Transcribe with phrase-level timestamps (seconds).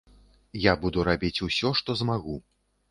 [0.63, 2.45] Я буду рабіць усё, што змагу.